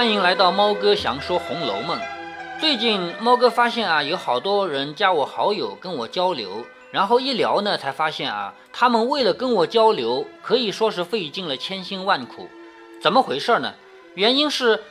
[0.00, 1.98] 欢迎来到猫哥详说《红楼梦》。
[2.58, 12.48] 最近猫哥发现啊，有好多人加我好友跟我交流，然后一聊呢，才发现啊，他们为了跟我交流，可以说是费尽了千辛万苦。
[13.02, 13.74] 怎么回事呢？
[14.14, 14.82] 原因是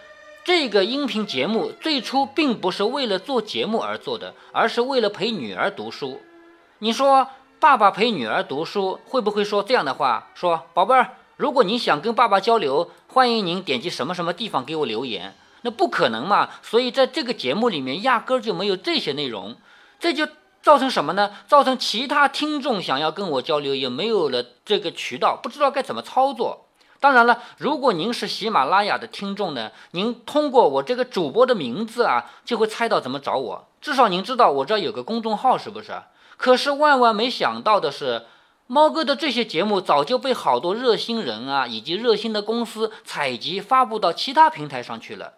[0.44, 6.22] 这个音频节目最初并不是为了做节目而做的，而是为了陪女儿读书。
[6.78, 7.28] 你说
[7.59, 10.28] 爸爸陪女儿读书，会不会说这样的话？
[10.36, 11.16] 说宝贝儿。
[11.36, 15.34] 如果你想跟爸爸交流，欢迎您点击什么什么地方给我留言。
[15.63, 19.58] 那不可能嘛，所以在这个节目里面压根儿就没有这些内容，
[20.00, 20.27] 这就
[20.62, 21.31] 造成什么呢？
[21.48, 26.67] 造成其他听众想要跟我交流也没有了这个渠道，不知道该怎么操作。
[27.00, 33.67] 当然了，如果您是喜马拉雅的听众呢，您通过我这个主播的名字啊，就会猜到怎么找我。
[33.81, 36.00] 至少您知道我这有个公众号，是不是？
[36.38, 38.28] 可是万万没想到的是。
[38.72, 45.34] 猫哥的这些节目早就被好多热心人啊，以及热心的公司采集发布到其他平台上去了。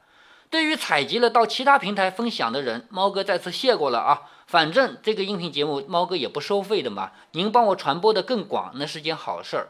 [0.49, 4.23] 对于采集了到其他平台分享的人，猫哥再次谢过了啊。
[4.47, 9.69] 反正这个音频节目猫哥也不收费的嘛，您帮我传播的更广，那是件好事儿。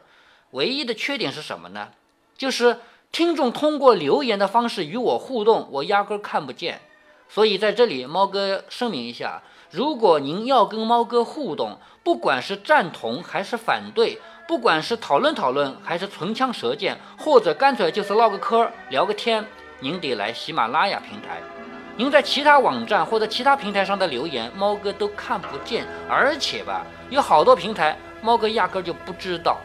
[0.50, 1.90] 唯一的缺点是什么呢？
[2.36, 2.80] 就是
[3.12, 6.80] 听众通过留言的方式与我互动，我压根看不见。
[7.28, 9.40] 所以在这里，猫哥声明一下。
[9.70, 19.46] 如果您要跟猫哥互动，不管是赞同还是反对，不管是讨论讨论还是唇枪舌剑，或者干脆就是唠个嗑聊个天，
[19.78, 21.40] 您得来喜马拉雅平台。
[21.96, 29.58] 您在其他网站或者其他平台上的留言，猫哥都看不见，而且吧，有好多平台，猫哥压根就不知道。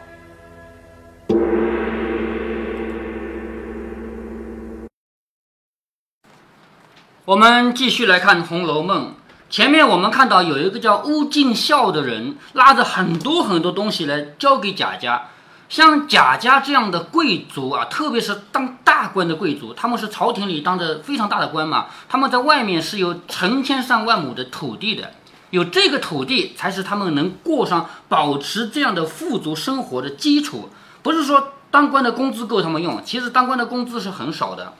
[7.24, 9.12] 我们继续来看《红楼梦》。
[9.50, 15.28] 前面我们看到有一个叫乌敬孝的人，拉着很多很多东西来交给贾家。
[15.70, 21.86] 像贾家这样的贵族啊，特别是当大官的贵族，他们是朝廷里当着非常大的官嘛。
[22.10, 25.12] 他们在外面是有成千上万亩的土地的，
[25.48, 30.68] 有这个土地才是他们能过上保持这样的富足生活的基础。
[31.02, 34.74] 不是说当官的工资够他们用，其实当官的工资是很少的。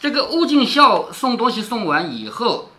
[0.00, 2.69] 这个乌敬孝送东西送完以后。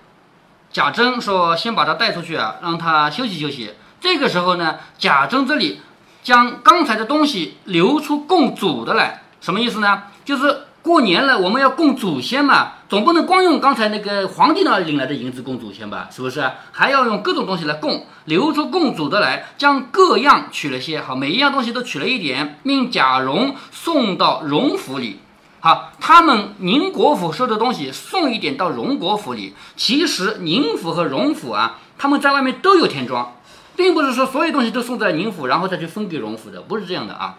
[0.74, 5.82] 贾珍说：“先把他带出去啊，让他休息休息。”这个时候呢，贾珍这里
[6.24, 10.04] 将刚才的东西留出供祖的来，什么意思呢？
[10.24, 16.08] 就是过年了，我们要供祖先嘛，总不能光用刚才那个皇帝那领来的银子供祖先吧？
[16.10, 16.50] 是不是？
[16.72, 25.20] 还要用各种东西来供，留出供祖的来，将各样取了些，好，每一样东西都取了一点，命贾蓉送到荣府里。
[25.64, 29.54] 好，他们宁国府收的东西送一点到荣国府里。
[29.76, 33.36] 其实宁府和荣府啊，他们在外面都有田庄，
[33.76, 37.38] 并不是说所有东西都送在宁府，然后再去分给荣府的，不是这样的啊。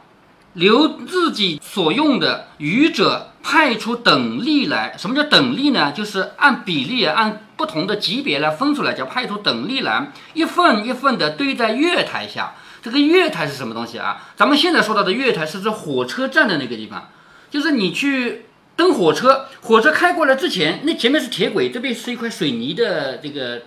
[0.53, 4.95] 留自己所用的，余者派出等力来。
[4.97, 5.91] 什么叫等力呢？
[5.91, 12.55] 就是按比例、按不同的级别来分出来，叫派出等力来，一份一份的堆在月台下。
[12.83, 14.19] 这个月台是什么东西啊？
[14.37, 17.09] 咱们现在说到的月台是指火车站的那个地方。
[17.53, 18.47] 就是你去
[18.77, 23.61] 登火车，火车开过来之前，那前面是铁轨，这边是一块水泥的这个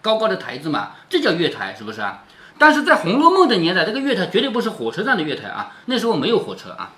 [0.00, 2.22] 高高的台子嘛，这叫月台，是不是啊？
[2.56, 6.92] 但是在《红楼梦》的年代，这个月台绝对不是火车站的月台啊，那时候没有火车啊。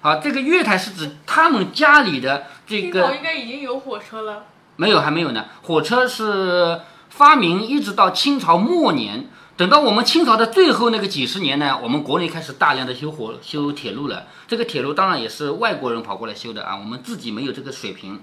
[0.00, 3.08] 好，这个月台是指他们家里的这个。
[3.08, 4.46] 清应该已经有火车了。
[4.76, 5.44] 没有，还没有呢。
[5.60, 6.80] 火车是
[7.10, 9.28] 发明一直到清朝末年。
[9.60, 14.24] 等到我们清朝的最后那个几十年呢，我们国内开始大量的修火修铁路了。
[14.48, 18.22] 这个铁路当然也是外国人跑过来修的啊，我们自己没有这个水平。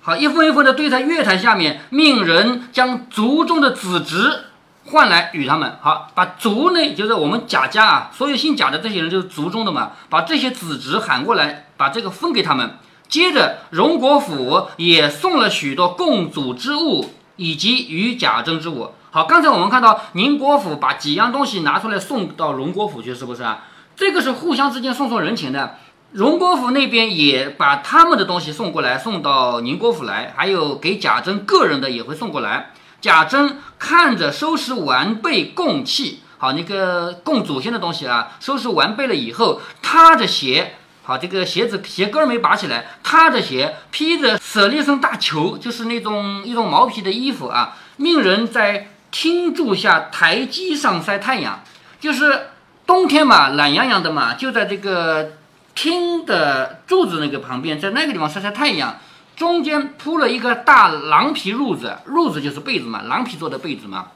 [0.00, 4.44] 好，一份一份的堆在月台下面，命人将族中的子侄
[4.86, 5.76] 换来与他们。
[5.82, 12.78] 好，把族内就是我们贾家啊，所有姓贾的这些人就是族中的嘛，把这些子侄喊过来，把这个分给他们。
[13.06, 18.92] 接着荣国府也送了许多共祖之物，以及与贾政之物。
[19.12, 23.64] 好，刚才我们看到宁国府把几样东西拿出来送到荣国府去，是不是啊？
[23.96, 25.78] 这个是互相之间送送人情的。
[26.12, 32.70] 荣国府那边也把他们的东西送过来，送到宁国府来，还有给贾珍个人的也会送过来。
[33.00, 48.86] 贾珍看着收拾完备供器，好，那个供祖先的东西啊，收拾完备了以后，他的鞋，好，这个鞋子鞋跟没拔起来，他的鞋，披着舍利僧大裘，就是那种一种毛皮的衣服啊，命人在。
[49.10, 51.62] 厅柱下台基上晒太阳，
[51.98, 52.48] 就是
[52.86, 55.32] 冬天嘛，懒洋洋的嘛，就在这个
[55.74, 58.98] 厅的柱子那个旁边，在那个地方晒晒太阳。
[59.36, 64.08] 中间铺了一个大狼皮褥子，褥子就是被子嘛，狼皮做的被子嘛。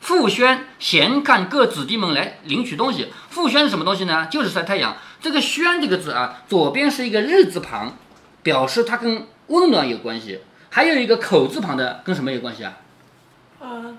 [0.00, 3.08] 傅轩闲看各子弟们来领取东西。
[3.28, 4.28] 傅轩是什么东西呢？
[4.30, 4.96] 就是晒太阳。
[5.20, 7.94] 这个轩这个字啊，左边是一个日字旁，
[8.42, 10.40] 表示它跟温暖有关系。
[10.70, 12.72] 还有一个口字旁的跟什么有关系啊？
[13.60, 13.98] 嗯，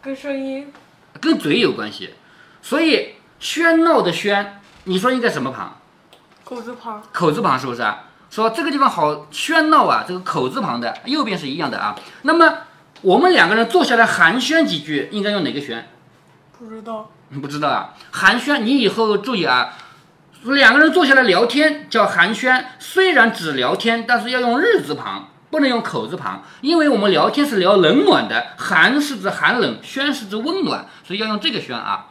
[0.00, 0.72] 跟声音，
[1.20, 2.14] 跟嘴有关系。
[2.62, 4.46] 所以喧闹的喧，
[4.84, 5.76] 你说应该什么旁？
[6.44, 8.04] 口字旁，口字旁是不是啊？
[8.30, 11.96] 说这个地方好喧闹啊，这个口字旁的右边是一样的啊。
[12.22, 12.58] 那么
[13.00, 15.82] 我们两个人坐下来寒暄几句，应该用哪个暄？
[16.56, 17.94] 不知道，你不知道啊？
[18.12, 19.76] 寒暄，你以后注意啊。
[20.44, 25.29] 两个人坐下来聊天叫寒暄，虽然只聊天，但是要用日字旁。
[25.50, 32.06] 不能用口字旁，因为我们聊天是聊冷暖的，寒是指寒冷，暄是指温暖，所以要用这个暄啊，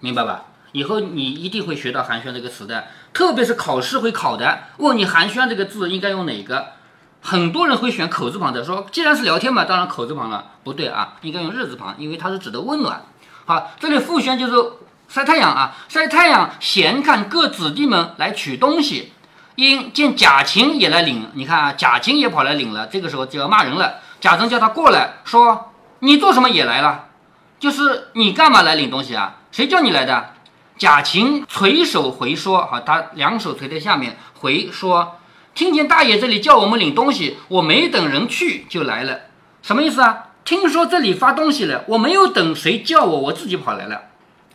[0.00, 0.44] 明白吧？
[0.72, 6.72] 以后你一定会学到寒暄这个词的，特别是考试会考的，问你寒暄这个字应该用哪个？
[7.20, 13.02] 很多人会选口字旁的，说既然是聊天嘛，当然口字旁了，不对啊，应该用日字旁，因为它是指的温暖。
[13.46, 14.52] 好，这里复暄就是
[15.08, 19.13] 晒太阳啊，晒太阳，闲看各子弟们来取东西。
[19.56, 22.88] 因见贾琴也来领，你看啊，贾琴也跑来领了。
[22.88, 24.00] 这个时候就要骂人了。
[24.20, 27.06] 贾政叫他过来，说：“你做什么也来了？
[27.60, 29.36] 就是你干嘛来领东西啊？
[29.52, 30.30] 谁叫你来的？”
[30.76, 35.20] 贾琴垂手回说：“好，他两手垂在下面回说，
[35.54, 39.20] 听见大爷这里叫我们领东西，我没等人去就来了。
[39.62, 40.30] 什么意思啊？
[40.44, 44.02] 听说这里发东西了，我没有等谁叫我，我自己跑来了。”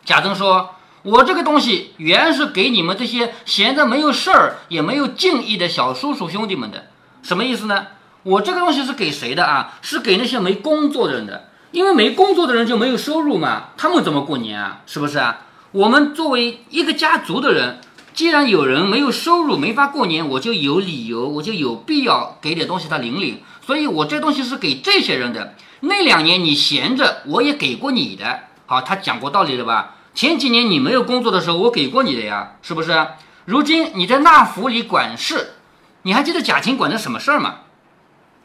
[0.03, 0.75] 贾政说。
[1.03, 6.87] 我这个东西原是给你们这些闲着没有事儿也没有敬意的小叔叔兄弟们的，
[7.21, 7.87] 什么意思呢？
[8.23, 9.79] 我这个东西是给谁的啊？
[9.81, 14.81] 是给那些没工作的人的，因为没工作的人就没有收入嘛，他们怎么过年啊？
[14.85, 15.45] 是不是啊？
[15.71, 17.79] 我们作为一个家族的人，
[18.13, 25.55] 既然有人没有收入没法过年，我就有理由，我就有必要给点东西他领领，所以我这东西是给这些人的。
[25.79, 28.41] 那两年你闲着，我也给过你的。
[28.65, 29.95] 好，他讲过道理了吧？
[30.19, 33.07] 前几年你没有工作的时候，我给过你的呀，是不是？
[33.45, 35.53] 如今你在那府里管事，
[36.01, 37.59] 你还记得贾琴管的什么事儿吗？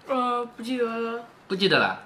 [0.06, 1.24] 呃，不记得了。
[1.48, 2.02] 不记得了。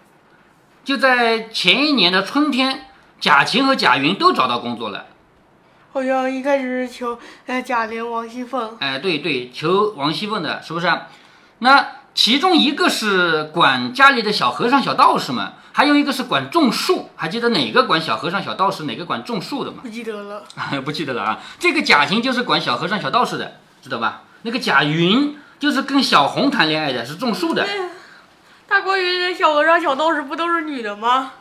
[0.86, 2.86] 就在前一年的春天，
[3.20, 5.04] 贾琴和贾云都找到工作了。
[5.92, 8.74] 好像一开始是求呃贾玲、王熙凤。
[8.80, 10.90] 哎，对对，求王熙凤的，是不是？
[11.58, 15.52] 那其中一个是管家里的小和尚、小道士们。
[15.78, 19.76] 还有一个是管种树，还记得哪个管小和尚、小道士，哪个管种树的吗？
[19.80, 20.42] 不记得了，
[20.84, 21.38] 不记得了啊！
[21.60, 24.22] 这个贾行就是管小和尚、小道士的，知道吧？
[24.42, 27.64] 那个贾云就是跟小红谈恋爱的，是种树的。
[28.66, 31.34] 大观园的小和尚、小道士不都是女的吗？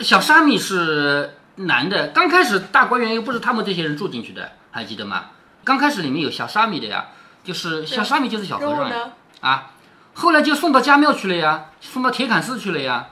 [0.00, 2.08] 小沙弥是男的。
[2.08, 5.26] 刚开始大观园又不是他们这些人住进去的，还记得吗？
[5.62, 7.06] 刚开始里面有小沙弥的呀，
[7.44, 9.12] 就是小沙弥就是小和尚呀。
[9.42, 9.70] 啊，
[10.14, 13.06] 后来就送到家庙去了呀，送到铁槛寺去了呀。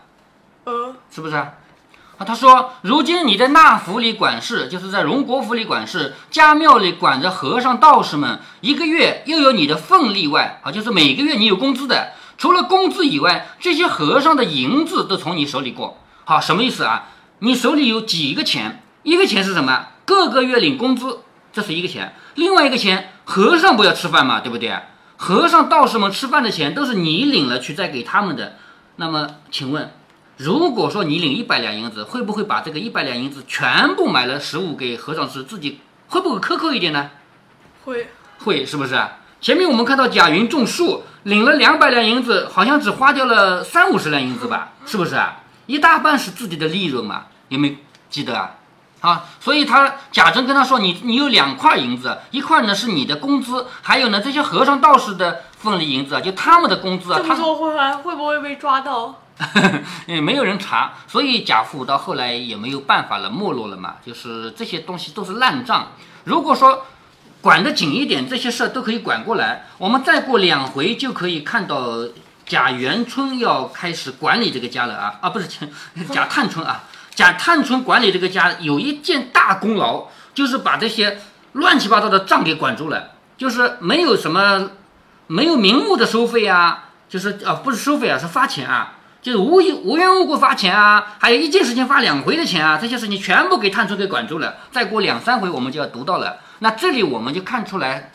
[1.10, 1.52] 是不是啊？
[2.26, 12.14] 他说：“如今你在那府里管事，就是在荣国府里管事，家庙里管着和尚道士们，一个月又有你的份例外啊，就是每个月你有工资的。
[12.36, 15.98] 除了工资以外，这些和尚的银子都从你手里过。
[16.24, 17.06] 好，什么意思啊？
[17.38, 18.82] 你手里有几个钱？
[19.04, 19.86] 一个钱是什么？
[20.04, 21.20] 各个月领工资，
[21.52, 22.16] 这是一个钱。
[22.34, 24.76] 另外一个钱，和尚不要吃饭嘛，对不对？
[25.16, 28.56] 和尚道士们吃饭的钱都是你领了去再给他们的。
[28.96, 29.92] 那么，请问？”
[30.38, 35.42] 如果说你领一百两银子，会不会把这个一百两银子全部买了食物给和尚吃？
[35.42, 37.10] 自己会不会克扣一点呢？
[37.84, 38.08] 会
[38.44, 38.96] 会是不是？
[39.40, 44.74] 前面我们看到贾云种树，领了两百两银子，好像只花掉了三五十两银子吧？
[44.86, 45.38] 是不是啊？
[45.66, 47.24] 一大半是自己的利润嘛？
[47.48, 47.74] 有没有
[48.08, 48.54] 记得啊？
[49.00, 59.22] 啊，所以他贾珍跟他说：“你你有两块银子，一块呢是你的工资，还有呢这些和尚道士的份里银子啊，就他们的工资啊。”这么说会会不会被抓到？
[60.06, 63.96] 也没有人查，所以贾府到后来也没有办法了，没落了嘛。
[64.04, 65.92] 就是这些东西都是烂账。
[66.24, 66.86] 如果说
[67.40, 69.66] 管得紧一点，这些事儿都可以管过来。
[69.78, 72.04] 我们再过两回就可以看到
[72.44, 75.46] 贾元春要开始管理这个家了啊啊，不是
[76.10, 81.20] 贾探春啊，贾探春管理这个家有一件大功劳，就是把这些
[81.52, 84.70] 乱七八糟的账给管住了，就是没有什么
[85.28, 88.94] 没有名目的收费啊，就是啊不是收费啊，是发钱啊。
[89.28, 94.56] 就是无无缘无故发钱啊，还有一件事情发两回的钱啊，这些事情全部给探春给管住了。
[94.72, 96.38] 再过两三回，我们就要读到了。
[96.60, 98.10] 那这里我们就看出来，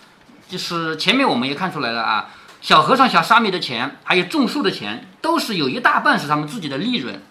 [0.49, 2.29] 就是前面我们也看出来了啊，
[2.61, 7.21] 小和尚、小沙弥的钱，还有种树的钱，都是有一大半是他们自己的利润。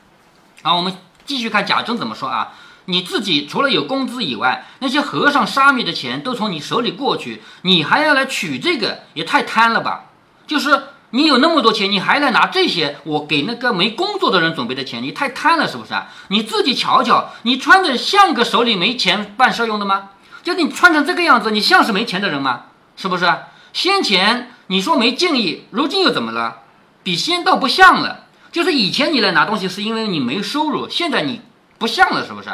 [0.63, 0.95] 好，我们
[1.27, 2.53] 继续看贾政怎么说啊？
[2.85, 10.05] 你自己除了有工资以外，那些和尚、沙弥的钱都从你手里过去，你还要来取这个，也太贪了吧？
[10.47, 10.85] 就是。
[11.13, 12.99] 你有那么多钱，你还来拿这些？
[13.05, 16.09] 我给那个没工作的人准备的钱，你太贪了，是不是啊？
[16.29, 20.11] 你自己瞧瞧，你穿着像个手里没钱办事用的吗？
[20.43, 22.63] 就你穿成这个样子，你像是没钱的人吗？
[22.97, 23.31] 是不是？
[23.73, 26.63] 先前你说没敬意，如今又怎么了？
[27.03, 28.25] 比先倒不像了。
[28.51, 31.43] 就是以前你来拿东西是因为你没收入，现在你
[31.79, 32.49] 不像了，是不是？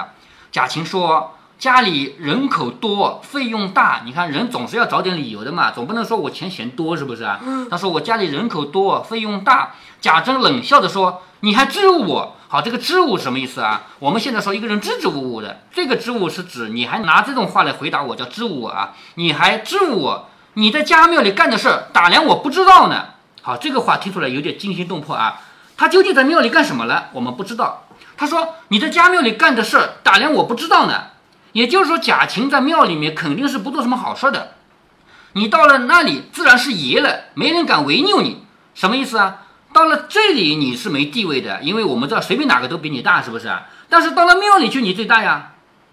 [0.50, 1.37] 贾琴说。
[1.58, 7.40] 家里人口多，费用大，你看人总是要找点理由的嘛，总不能说我钱嫌多，是不是啊？
[7.68, 9.74] 他说我家里人口多，费用大。
[10.00, 12.36] 贾珍冷笑着说：“你还支吾我？
[12.46, 13.82] 好，这个支吾什么意思啊？
[13.98, 18.94] 我们现在说一个人支支吾吾的，这个支吾是指你还拿这种话来回答我，叫支吾我啊？
[19.16, 20.28] 你还支吾我？
[20.54, 23.06] 你在家庙里干的事儿，打量我不知道呢？
[23.42, 25.40] 好，这个话听出来有点惊心动魄啊。
[25.76, 27.08] 他究竟在庙里干什么了？
[27.14, 27.82] 我们不知道。
[28.16, 31.02] 他说你在家庙里干的事儿，打量我不知道呢？”
[31.52, 34.54] 也就是说，贾琴在庙里面肯定是不做什么好事的。
[35.32, 38.44] 你到了那里，自然是爷了，没人敢违拗你。
[38.74, 39.42] 什么意思啊？
[39.72, 43.50] 到了这里你是没地位的，因为我们知道随便哪个都比你大，是不是？
[43.88, 45.52] 但是到了庙里去，你最大呀，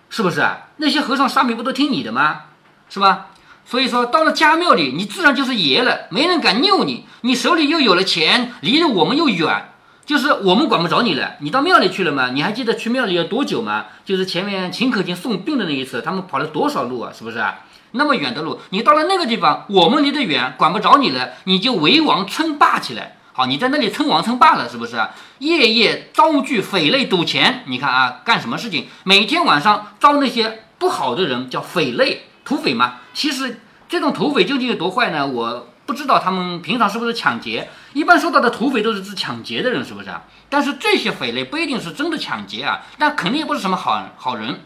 [0.10, 0.46] 是不是？
[0.78, 2.44] 那些和尚沙弥不都听你的吗？
[2.90, 3.28] 是吧？
[3.66, 7.06] 所以说，到了家庙里，你自然就是爷了，没人敢拗你。
[7.22, 9.74] 你手里又有了钱，离着我们又远。
[10.06, 12.30] 就是我们管不着你了，你到庙里去了吗？
[12.32, 13.88] 你还记得去庙里要多久吗？
[14.06, 17.12] 就是前面秦可卿送病的那一次，他们跑了多少路啊？
[17.12, 17.62] 是不是啊？
[17.92, 23.18] 那么远的路，你到了那个地方，我们离得远，管不着你了，你就为王称霸起来。
[23.34, 24.96] 好，你在那里称王称霸了，是不是？
[25.40, 28.88] 夜夜招聚匪类赌钱，你看啊，干什么事情？
[29.04, 32.98] 每天晚上招那些不好的人，叫匪类土匪嘛。
[33.14, 33.60] 其实
[33.90, 35.26] 这种土匪究竟有多坏呢？
[35.26, 35.68] 我。
[35.86, 37.70] 不知道他们平常是不是抢劫？
[37.94, 40.24] 一般说到的土匪都是指抢劫的人，是不是啊？
[40.50, 44.62] 但是这些匪类不一定是真的抢劫啊，但肯定也不是什么好好人。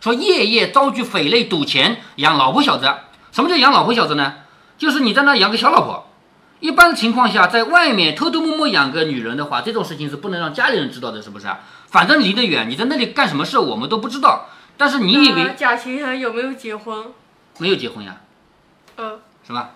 [0.00, 2.86] 说夜夜遭拒匪类赌钱养老婆小子，
[3.32, 4.34] 什么叫养老婆小子呢？
[4.76, 6.06] 就是你在那养个小老婆。
[6.60, 11.60] 一般情况下，在外面偷偷摸摸养个女人的话，这种事情是不能让家里人知道的，是不是啊？
[11.86, 14.46] 反正离得远，你在那里干什么事我们都不知道。
[14.76, 17.06] 但是你以为贾琴还有没有结婚？
[17.58, 18.16] 没有结婚呀。
[18.96, 19.70] 嗯，是吧？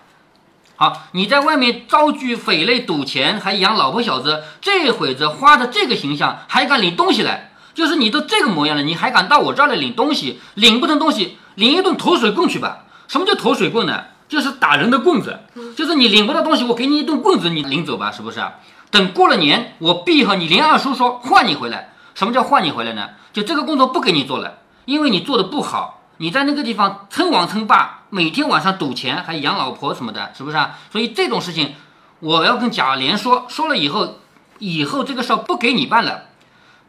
[0.75, 7.51] 好，你在外面招聚匪类赌钱，还养老婆小子，这会子花的这个形象，还敢领东西来？
[7.73, 10.39] 就是你都这个模样了，你还敢到我这儿来领东西？
[10.55, 12.85] 领不成东西，领一顿投水棍去吧。
[13.07, 14.03] 什么叫投水棍呢？
[14.27, 15.39] 就是打人的棍子。
[15.75, 18.41] 就是你领不到东西，我给你一顿棍子，你领走吧，是不是？
[18.89, 21.93] 等过了年，我必和你林二叔说换你回来。
[22.15, 23.09] 什么叫换你回来呢？
[23.31, 26.02] 就这个工作不给你做了，因为你做的不好。
[26.17, 30.77] 你在那个地方称王称霸，每天晚上赌钱，还养老婆什么的，是不是啊？
[30.91, 31.73] 所以这种事情，
[32.19, 34.19] 我要跟贾琏说，说了以后，
[34.59, 36.25] 以后这个事儿不给你办了。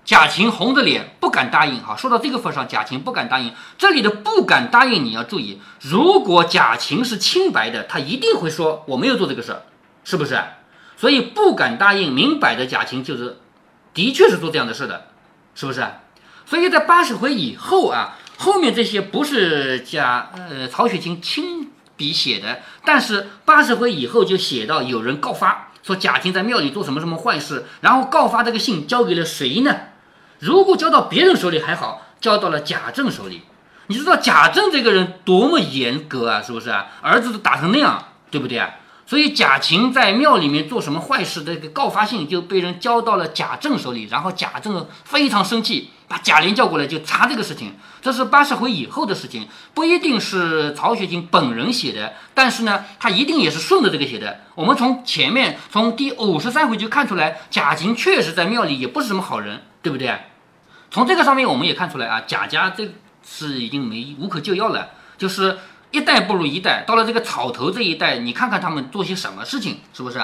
[0.05, 1.83] 贾琴红着脸不敢答应。
[1.83, 3.55] 好，说到这个份上，贾琴不敢答应。
[3.79, 9.63] 这里的不敢答应，你要注意，如果贾琴是清白的，他一定会说我没有做这个事儿，
[10.05, 10.39] 是不是？
[10.99, 13.41] 所以不敢答应，明摆着贾琴就是
[13.95, 15.07] 的确是做这样的事的，
[15.55, 15.83] 是不是？
[16.45, 18.19] 所以在八十回以后啊。
[18.39, 29.77] 后面这些不是贾呃曹雪芹亲笔写的，但是八十回以后就写到有人告发说贾婷在庙里做什么什么坏事，然后告发这个信交给了谁呢？
[30.39, 33.43] 如果交到别人手里还好，交到了贾政手里，
[33.87, 36.87] 你知道贾政这个人多么严格啊，是不是啊？
[37.03, 38.71] 儿子都打成那样，对不对啊？
[39.07, 47.75] 所以贾琴在庙里面做什么坏事，这个告发信就被人交到了贾政手里，然后贾政非常生气，把贾琏叫过来就查这个事情。
[48.01, 54.41] 这是八十回以后的事情，不一定是曹雪芹本人写的，但是呢，他一定也是顺着这个写的。
[54.55, 60.19] 我们从前面从第五十三回就看出来，贾琴确实在庙里也不是什么好人，对不对？
[60.91, 62.89] 从这个上面我们也看出来啊，贾家这
[63.23, 65.59] 是已经没无可救药了，就是。
[65.95, 70.21] 一代不如一代，到了这个草头这一代，你看看他们做些什么事情，是不是？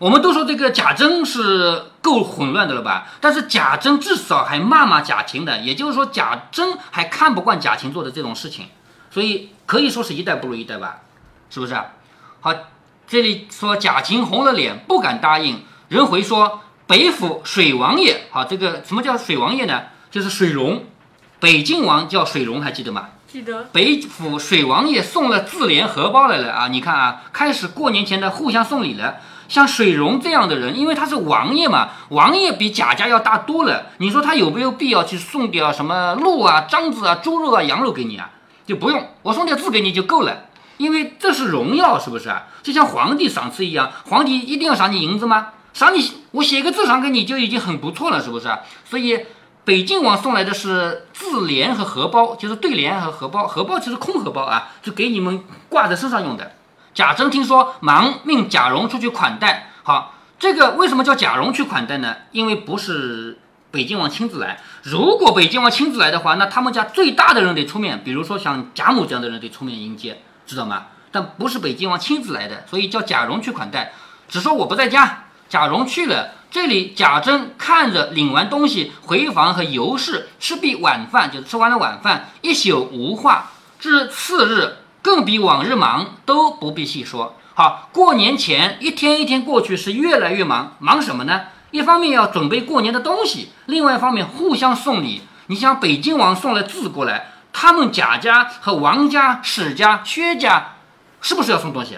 [0.00, 3.06] 我们都说这个贾珍是够混乱的了吧？
[3.20, 8.66] 但是贾珍至少还骂骂贾琴的，也就是说贾珍还看不惯贾琴做的这种事情，
[9.12, 11.02] 所以可以说是一代不如一代吧？
[11.50, 11.80] 是不是？
[12.40, 12.52] 好，
[13.06, 15.62] 这里说贾琴红了脸，不敢答应。
[15.86, 19.82] 人回说北府水王爷，好，这个什么叫水王爷呢？
[20.10, 20.84] 就是水龙，
[21.38, 23.10] 北晋王叫水龙，还记得吗？
[23.32, 26.68] 记得北府水王爷送了自联荷包来了啊！
[26.68, 29.16] 你看啊，开始过年前的互相送礼了。
[29.48, 33.86] 像水溶这样的人，因为他是王爷嘛，王爷比贾家要大多了。
[33.96, 38.28] 你说他有没有必要去送点什么鹿啊、獐子啊、猪肉啊、羊肉给你啊？
[38.66, 42.48] 就不用，我送点字给你就够了，因为这是荣耀，是不是啊？
[42.62, 45.48] 就像皇帝赏赐一样，皇帝一定要赏你银子吗？
[45.72, 48.50] 赏你，我写个字赏给你就已经很不错了，是不是？
[48.84, 49.20] 所以。
[49.64, 53.46] 北晋王送来的是自联和荷包，就是对联和荷包。
[53.46, 56.52] 荷包其实空荷包啊，就给你们挂在身上用的。
[56.92, 59.70] 贾珍听说，忙命贾蓉出去款待。
[59.84, 62.16] 好，这个为什么叫贾蓉去款待呢？
[62.32, 63.38] 因为不是
[63.70, 64.60] 北晋王亲自来。
[64.82, 70.86] 如果北晋王亲自来的话，那他们家最大的人得出面，比如说像贾母这样的人得出面迎接，知道吗？
[71.12, 73.92] 但不是北京王亲自来的，所以叫贾蓉去款待。
[74.28, 76.32] 只说我不在家，贾蓉去了。
[76.52, 83.52] 这里贾珍看着领完东西回房和尤氏吃毕晚饭，就吃完了晚饭，一宿无话。
[83.80, 87.36] 至次日，更比往日忙，都不必细说。
[87.54, 90.76] 好，过年前一天一天过去，是越来越忙。
[90.78, 91.40] 忙什么呢？
[91.70, 95.22] 一方面要准备过年的东西，另外一方面互相送礼。
[95.46, 100.74] 你像北京王送了字过来，他们贾家和王家、史家、薛家，
[101.22, 101.96] 是不是要送东西？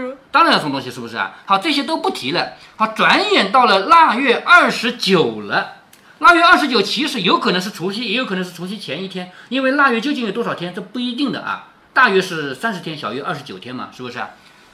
[0.00, 1.36] 是，当然要送东西，是不是啊？
[1.46, 2.54] 好，这些都不提了。
[2.74, 5.74] 好，转眼到了腊月二十九了。
[6.18, 11.68] 腊月二十九其实有可能是除夕，也有可能是除夕前一天，因为腊月究竟有多少天，这不一定的啊。
[11.92, 14.30] 大约是三十天，小于二十九天嘛，是不是啊？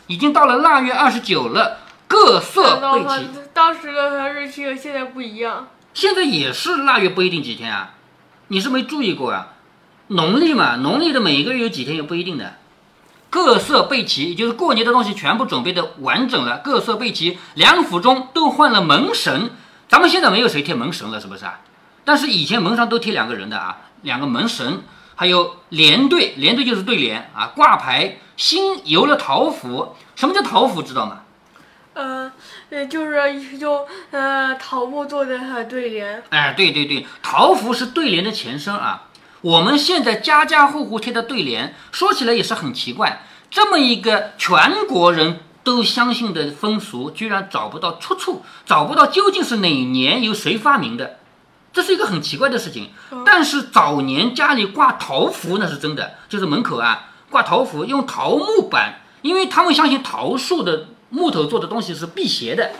[0.07, 3.29] 已经到了腊月二十九了，各色备齐。
[3.53, 5.69] 当时的日期和现在不一样。
[5.93, 7.93] 现在也是腊月不一定几天啊，
[8.49, 9.49] 你是没注意过啊？
[10.07, 12.55] 农历嘛，农历的每一个月有几天也不一定的。
[13.30, 17.38] 各色备齐，也就是过年的东西全部准备的完整了，各色备齐。
[17.54, 19.52] 两府中都换了门神。
[19.88, 21.60] 咱们现在没有谁贴门神了，是不是啊？
[22.04, 24.82] 但是以前门上都贴两个人的啊，两个门神，
[25.14, 28.18] 还有连队，连队就是对联啊，挂牌。
[28.37, 30.82] 新游了桃符，什么叫桃符？
[30.82, 31.20] 知道吗？
[31.92, 32.32] 呃，
[32.70, 36.22] 呃，就是就呃桃木做的对联。
[36.30, 39.08] 哎，对对对，桃符是对联的前身啊。
[39.42, 45.40] 我们现在家家户户贴的对联，说起来也是很奇怪，这么一个全国人。
[45.62, 51.18] 都相信的风俗，居然找不到出处，找不到究竟是哪年由谁发明的，
[51.70, 52.92] 这是一个很奇怪的事情。
[53.26, 62.71] 但是早年家里挂桃符那是真的，就是门口啊挂桃符，用桃木板，因为他们相信桃树的木头做的东西是辟邪的。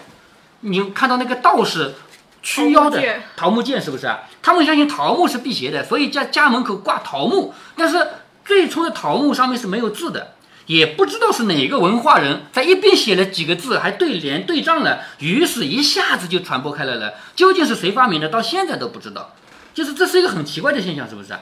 [0.61, 1.95] 你看到那个道士
[2.43, 4.21] 驱妖的桃木剑是不是啊？
[4.43, 7.55] 他们相信桃木是辟邪的，所以家家门口挂桃木。
[7.77, 8.07] 但是
[8.45, 10.35] 最初的桃木上面是没有字的。
[10.67, 17.15] 也不知道是哪个文化人在一边写了几个字，还对联对仗了，于是一下子就传播开来了。
[17.35, 19.33] 究竟是谁发明的，到现在都不知道。
[19.75, 21.37] 就是这是一个很奇怪的现象，是不是？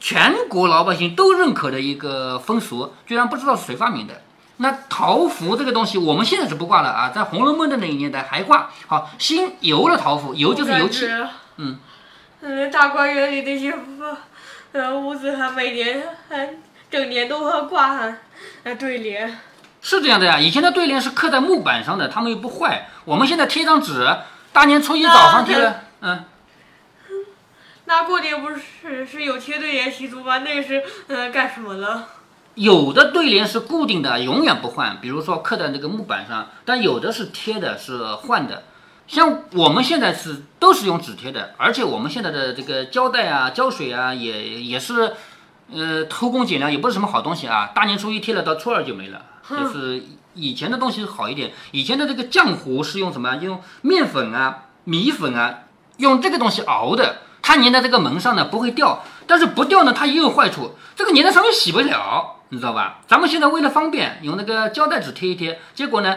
[0.00, 4.20] 全国老百姓都认可的一个风俗，居然不知道是谁发明的。
[4.56, 8.70] 那桃符这个东西，我们现在是不挂了啊，在《红楼梦》的那个年代还挂。
[8.88, 11.08] 好，新油了桃符，油就是油漆。
[11.58, 11.78] 嗯。
[12.42, 13.72] 嗯，大观园里那些
[14.72, 16.54] 呃屋子，还每年还
[16.90, 18.16] 整年都会挂上。
[18.64, 19.38] 呃，对联
[19.80, 20.38] 是这样的呀。
[20.40, 22.88] 以前的对联是刻在木板上的，他们又不坏。
[23.04, 24.04] 我们现在贴张纸，
[24.52, 26.24] 大年初一早上贴的，嗯。
[27.84, 30.38] 那过年不是是有贴对联习俗吗？
[30.38, 32.08] 那个是嗯干什么了？
[32.54, 36.50] 有的对联是固定的，永远不换，比如说刻在那个木板上。
[36.64, 38.64] 但有的是贴的，是换的。
[39.06, 45.14] 像我们现在是都是用纸贴的，而且我们现在的这个胶带啊、胶水啊，也也是。
[45.74, 47.70] 呃，偷工减料也不是什么好东西啊！
[47.74, 49.22] 大年初一贴了，到初二就没了。
[49.48, 50.02] 就是
[50.34, 53.36] 以前的东西好一点，以前的这个浆糊是用什么？
[53.36, 55.60] 用面粉啊、米粉啊，
[55.96, 57.22] 用这个东西熬的。
[57.40, 59.02] 它粘在这个门上呢，不会掉。
[59.26, 60.76] 但是不掉呢，它也有坏处。
[60.94, 63.00] 这个粘在上面洗不了，你知道吧？
[63.06, 66.16] 咱们现在为了方便，用那个胶带纸贴一贴，结果呢，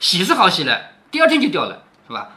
[0.00, 0.80] 洗是好洗了，
[1.12, 2.28] 第二天就掉了，是吧？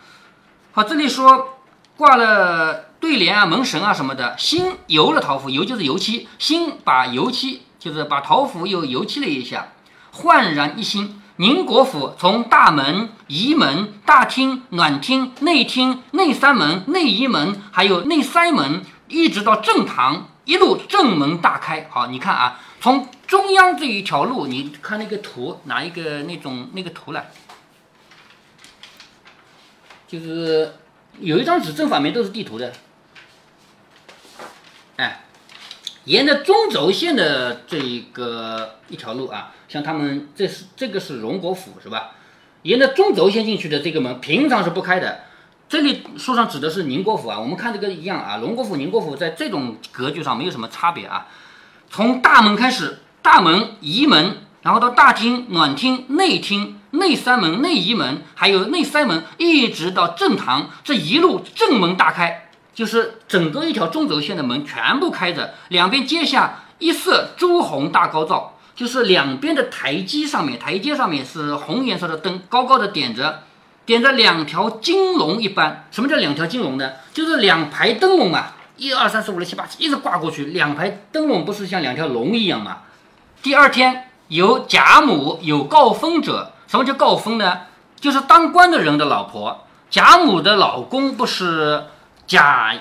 [0.72, 1.60] 好，这里说
[1.98, 2.86] 挂了。
[3.00, 9.70] 对联啊，门神啊什么的，新油了桃符，油就是油漆，新把油漆就是把桃符又油漆了一下，
[10.12, 11.22] 焕然一新。
[11.38, 21.88] 宁国府从大门、仪门、大厅、暖厅、内厅、内三门、内仪门，还有内塞门，一直到正堂，一路正门大开。
[21.90, 27.32] 好，你看啊，从中央这一条路，你看那个图，拿一个那种那个图来，
[30.10, 30.74] 就是
[31.19, 32.74] 有一张纸正反面都是地图的。
[34.98, 35.22] 哎，
[36.06, 42.15] 沿着中轴线的这一个一条路啊，像他们这是这个是荣国府是吧？
[42.63, 45.22] 沿着中轴线进去的这个门，平常是不开的。
[45.69, 51.28] 这里书上指的是宁国府啊，我们看这个一样啊，荣国府、宁国府在这种格局上没有什么差别啊。
[51.91, 62.49] 从大门开始，大门、仪门，然后到大厅、暖厅、内厅、内三门、内仪门，还有内三门，一直到正堂，这一路正门大开。
[62.73, 73.43] 就是整个一条中轴线的门全部开着，两边接下一色朱红大高照，就是两边的台基上面，台阶上面是红颜色的灯，高高的点着，
[73.86, 75.88] 点着两条金龙一般。
[75.91, 76.93] 什么叫两条金龙呢？
[77.13, 82.84] 就是两排灯笼嘛，一二三四五六七八，一直挂过去，两排灯笼不是像两条龙一样吗？
[83.43, 87.62] 第二天有贾母有告封者，什么叫告封呢？
[88.00, 91.84] 就是当官的人的老婆，贾母的老公不是。
[92.28, 92.76] 贾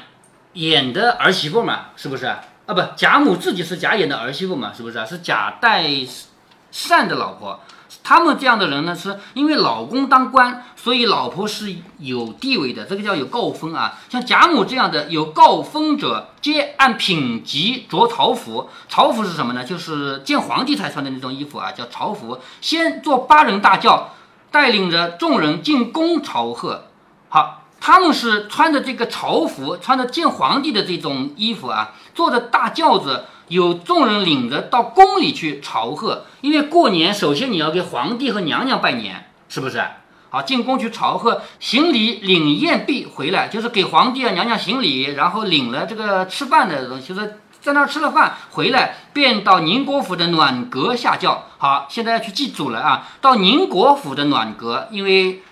[0.53, 2.40] 演的儿媳妇嘛，是不是啊？
[2.66, 5.07] 不，贾母自己是贾演的儿媳妇嘛，是不是？
[5.07, 5.87] 是贾代
[6.70, 7.59] 善的老婆。
[8.08, 13.98] 他们这样的人呢，是因为老公当官，所以老婆是有地位的，这个叫有诰封啊。
[14.08, 18.70] 像贾母这样的有诰封者，皆按品级着朝服。
[18.88, 19.62] 朝服是什么呢？
[19.62, 22.40] 就是见皇帝才穿的那种衣服啊，叫朝服。
[22.62, 24.14] 先坐八人大轿，
[24.50, 26.84] 带领着众人进宫朝贺。
[27.28, 33.26] 好，他们是穿着这个朝服，穿着见皇帝的这种衣服啊，坐着大轿子。
[33.48, 39.82] 有众人领着到宫里去朝贺，因为过年首先你要给皇帝和娘娘拜年，是不是？
[40.30, 51.46] 好，进宫去朝贺，行礼领宴毕回来，就是给皇帝啊娘娘行礼，然后领了这个吃饭的东西，就是在那儿吃了饭回来，便到宁国府的暖阁下轿。
[51.56, 55.42] 好，现在要去祭祖了啊，到宁国府的暖阁，因为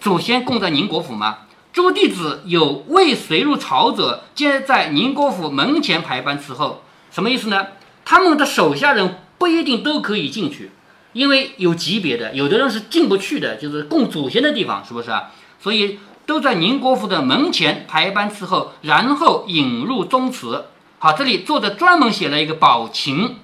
[0.00, 1.38] 祖先供在宁国府嘛。
[1.72, 6.82] 诸弟子有未随入朝者，皆在宁国府门前排班伺候。
[7.10, 7.66] 什么意思呢？
[8.04, 10.70] 他们的手下人不一定都可以进去，
[11.12, 15.30] 因为有级别的，有的人是进不去的，就是供祖先的地方，是不是啊？
[15.60, 20.66] 所以都在宁国府的门前排班伺候，然后引入宗祠。
[20.98, 23.36] 好，这里作者专门写了一个宝琴。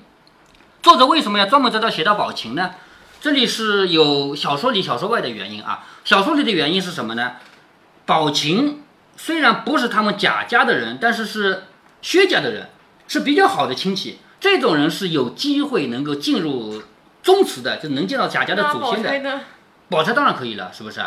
[0.83, 2.73] 作者为什么要专门在这写到宝琴呢？
[3.21, 5.85] 这里是有小说里小说外的原因啊。
[6.05, 7.33] 小说里的原因是什么呢？
[8.05, 8.83] 宝琴
[9.17, 11.65] 虽然不是他们贾家的人，但是是
[12.03, 12.69] 薛家的人。
[13.09, 16.83] 是比较好的亲戚，这种人是有机会能够进入
[17.23, 19.41] 宗祠的，就能见到贾家的祖先的。
[19.89, 21.01] 宝钗当然可以了，是不是？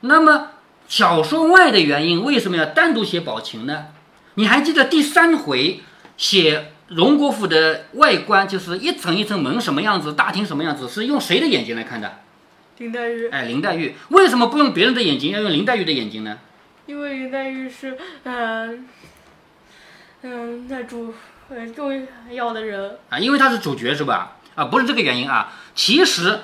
[0.00, 0.52] 那么
[0.86, 3.86] 小说外的原因为什么要单独写宝琴呢？
[4.34, 5.82] 你还记得第三回
[6.16, 12.20] 写荣国府的外观，就是一层一层门什么样子，大厅什么样子，是用谁的眼睛来看的？
[12.78, 13.28] 林黛玉。
[13.28, 16.38] 哎，林黛玉为什么不用别人的眼睛，要用林黛玉的眼睛呢？
[16.86, 18.88] 因为林黛玉是，嗯，
[20.22, 21.14] 嗯，那主。
[21.50, 24.36] 很重要的人啊，因为他是主角是吧？
[24.54, 25.52] 啊，不是这个原因啊。
[25.74, 26.42] 其实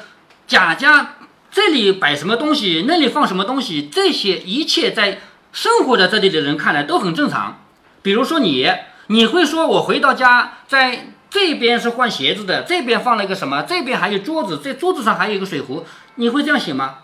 [0.49, 1.15] 贾家
[1.49, 5.21] 这里摆什么东西，那里放什么东西，这些一切在
[5.53, 7.61] 生活在这里的人看来都很正常。
[8.03, 8.69] 比如说你，
[9.07, 16.97] 你会说我回到家，在这边是换鞋子的，这边放了一个什么，这边还有桌子，这桌子上还有一个水壶，你会这样写吗？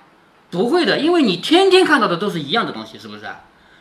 [0.51, 3.23] 不会的，因为你天天看到的都是一样的东西，是不是？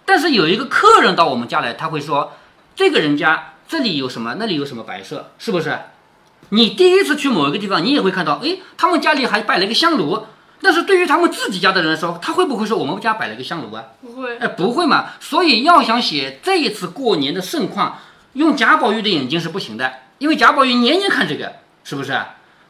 [0.05, 2.33] 但是有一个客人到我们家来，他会说
[2.75, 3.50] 这个人家。
[3.71, 4.35] 这里有什么？
[4.37, 5.31] 那里有什么摆设？
[5.39, 5.79] 是不是？
[6.49, 10.25] 你第一次去某一个地方，你也会看到，哎，他们家里还摆了一个香炉。
[10.61, 13.85] 但是对于他们自己家的人来说，他会不会说我们家摆了一个香炉啊？
[14.01, 15.11] 不会，哎，不会嘛。
[15.21, 17.99] 所以要想写这一次过年的盛况，
[18.33, 21.53] 用贾宝玉的眼睛是不行的，因为贾宝玉年年看这个，
[21.85, 22.21] 是不是？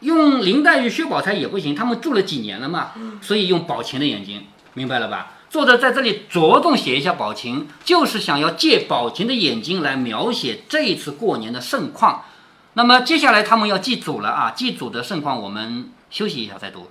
[0.02, 2.92] 用林黛玉、薛宝钗也不行，他们住了几年了嘛。
[3.24, 5.32] 所以用宝琴的眼睛，明白了吧？
[5.52, 12.24] 作者在这里着重写一下宝琴，就是想要借宝琴的眼睛来描写这一次过年的盛况。
[12.72, 14.52] 那么接下来他们要祭祖了啊！
[14.52, 16.88] 祭祖的盛况，我们休息一下再读。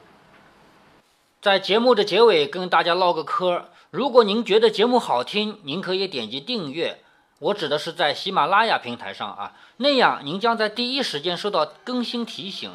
[1.40, 3.70] 在节目的结尾跟大家唠个嗑。
[3.90, 7.00] 如果您觉得节目好听，您可以点击订阅，
[7.38, 12.70] 我指的是在喜马拉雅平台上啊，那样您将在第一时间收到更新提醒。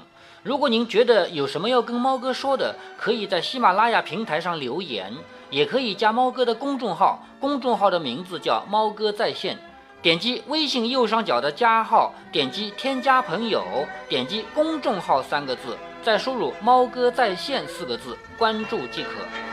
[0.46, 5.12] 如果您觉得有什么要跟猫哥说的，可以在喜马拉雅平台上留言。
[5.50, 9.58] 也可以加猫哥的公众号，公众号的名字叫猫哥在线。
[10.04, 13.64] 点击微信右上角的加号，点击添加朋友，
[14.08, 19.45] 点击公众号三个字，再输入猫哥在线四个字，关注即可。